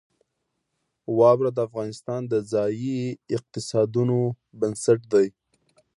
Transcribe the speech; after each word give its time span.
واوره 1.17 1.49
د 1.53 1.59
افغانستان 1.67 2.21
د 2.27 2.33
ځایي 2.51 2.99
اقتصادونو 3.37 4.17
بنسټ 4.59 4.99
دی. 5.13 5.27